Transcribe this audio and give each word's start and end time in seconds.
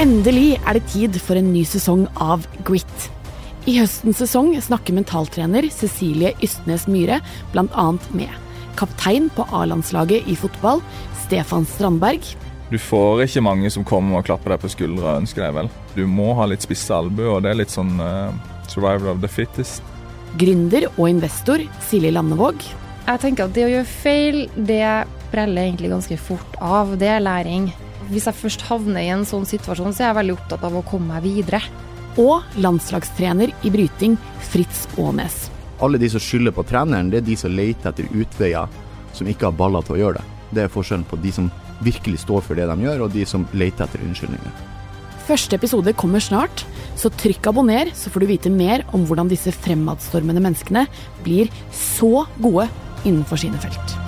Endelig 0.00 0.54
er 0.64 0.78
det 0.78 0.86
tid 0.88 1.16
for 1.20 1.36
en 1.36 1.50
ny 1.52 1.60
sesong 1.68 2.06
av 2.24 2.46
Grit. 2.64 3.02
I 3.68 3.74
høstens 3.76 4.16
sesong 4.22 4.54
snakker 4.64 4.94
mentaltrener 4.96 5.66
Cecilie 5.74 6.30
Ystnes 6.40 6.86
Myhre 6.88 7.18
bl.a. 7.52 7.84
med 8.16 8.30
kaptein 8.80 9.26
på 9.36 9.44
A-landslaget 9.52 10.24
i 10.24 10.38
fotball, 10.40 10.80
Stefan 11.26 11.68
Strandberg. 11.68 12.30
Du 12.70 12.78
får 12.80 13.26
ikke 13.26 13.42
mange 13.44 13.68
som 13.74 13.84
kommer 13.84 14.22
og 14.22 14.24
klapper 14.30 14.54
deg 14.54 14.62
på 14.64 14.70
skuldra 14.72 15.18
og 15.18 15.26
ønsker 15.26 15.44
deg 15.44 15.58
vel. 15.58 15.68
Du 15.92 16.06
må 16.08 16.30
ha 16.38 16.48
litt 16.48 16.64
spisse 16.64 16.96
albuer, 16.96 17.34
og 17.34 17.44
det 17.44 17.52
er 17.52 17.60
litt 17.60 17.76
sånn 17.76 17.92
uh, 18.00 18.32
survival 18.72 19.12
of 19.12 19.20
the 19.20 19.28
fittest. 19.28 19.84
Gründer 20.40 20.88
og 20.94 21.10
investor 21.10 21.60
Silje 21.90 22.14
Landevåg. 22.16 22.64
Jeg 23.04 23.24
tenker 23.26 23.50
at 23.50 23.52
det 23.52 23.68
å 23.68 23.72
gjøre 23.74 23.92
feil, 24.00 24.42
det 24.56 24.80
preller 25.28 25.68
egentlig 25.68 25.92
ganske 25.92 26.20
fort 26.24 26.60
av. 26.64 26.96
Det 26.96 27.12
er 27.18 27.24
læring. 27.28 27.68
Hvis 28.10 28.26
jeg 28.26 28.34
først 28.34 28.64
havner 28.66 29.04
i 29.04 29.10
en 29.14 29.22
sånn 29.28 29.46
situasjon, 29.46 29.94
så 29.94 30.02
er 30.02 30.08
jeg 30.08 30.18
veldig 30.18 30.34
opptatt 30.34 30.64
av 30.66 30.74
å 30.74 30.82
komme 30.86 31.14
meg 31.14 31.22
videre. 31.28 31.60
Og 32.18 32.42
landslagstrener 32.58 33.52
i 33.62 33.70
bryting 33.70 34.16
Fritz 34.50 34.88
Aanes. 34.98 35.46
Alle 35.80 36.00
de 36.02 36.08
som 36.10 36.22
skylder 36.22 36.54
på 36.56 36.64
treneren, 36.66 37.12
det 37.12 37.20
er 37.20 37.28
de 37.28 37.36
som 37.38 37.54
leter 37.54 37.92
etter 37.92 38.10
utveier 38.10 38.66
som 39.14 39.30
ikke 39.30 39.46
har 39.46 39.56
baller 39.56 39.86
til 39.86 39.96
å 39.96 40.00
gjøre 40.02 40.18
det. 40.18 40.26
Det 40.50 40.64
er 40.64 40.74
forskjellen 40.74 41.06
på 41.06 41.20
de 41.22 41.32
som 41.38 41.52
virkelig 41.86 42.24
står 42.24 42.42
for 42.44 42.58
det 42.58 42.66
de 42.66 42.76
gjør, 42.82 43.06
og 43.06 43.14
de 43.14 43.24
som 43.28 43.46
leter 43.54 43.86
etter 43.86 44.02
unnskyldninger. 44.02 44.58
Første 45.30 45.54
episode 45.60 45.94
kommer 45.94 46.22
snart, 46.24 46.66
så 46.98 47.12
trykk 47.14 47.52
abonner, 47.52 47.94
så 47.94 48.10
får 48.10 48.24
du 48.24 48.30
vite 48.32 48.50
mer 48.50 48.82
om 48.90 49.06
hvordan 49.06 49.30
disse 49.30 49.54
fremadstormende 49.54 50.42
menneskene 50.42 50.88
blir 51.22 51.52
så 51.70 52.26
gode 52.42 52.66
innenfor 53.06 53.38
sine 53.38 53.62
felt. 53.62 53.99